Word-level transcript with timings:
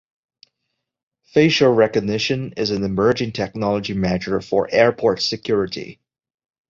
Facial 1.25 1.71
recognition 1.71 2.53
is 2.57 2.71
an 2.71 2.83
emerging 2.83 3.33
technology 3.33 3.93
measure 3.93 4.41
for 4.41 4.67
airport 4.71 5.21
security. 5.21 6.01